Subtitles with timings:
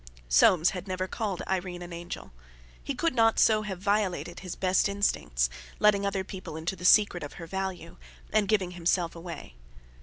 [0.29, 2.31] Soames had never called Irene an angel.
[2.83, 7.21] He could not so have violated his best instincts, letting other people into the secret
[7.21, 7.97] of her value,
[8.33, 9.53] and giving himself away.